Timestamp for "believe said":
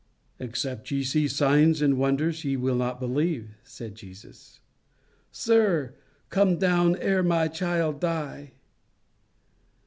2.99-3.93